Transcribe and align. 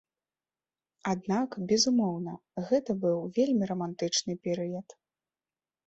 Аднак, 1.13 1.49
безумоўна, 1.73 2.33
гэта 2.73 2.91
быў 3.07 3.19
вельмі 3.39 3.63
рамантычны 3.73 4.33
перыяд. 4.49 4.87